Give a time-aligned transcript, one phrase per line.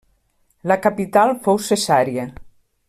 [0.71, 2.29] La capital fou Cesarea.